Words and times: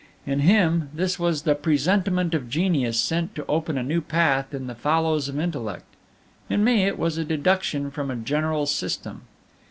In 0.25 0.39
him 0.39 0.89
this 0.95 1.19
was 1.19 1.43
the 1.43 1.53
presentiment 1.53 2.33
of 2.33 2.49
genius 2.49 2.99
sent 2.99 3.35
to 3.35 3.45
open 3.45 3.77
a 3.77 3.83
new 3.83 4.01
path 4.01 4.51
in 4.51 4.65
the 4.65 4.73
fallows 4.73 5.29
of 5.29 5.39
intellect; 5.39 5.85
in 6.49 6.63
me 6.63 6.85
it 6.85 6.97
was 6.97 7.19
a 7.19 7.23
deduction 7.23 7.91
from 7.91 8.09
a 8.09 8.15
general 8.15 8.65
system. 8.65 9.21